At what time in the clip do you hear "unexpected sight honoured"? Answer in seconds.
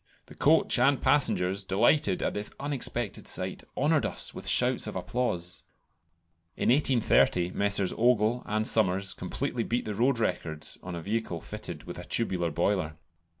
2.59-4.03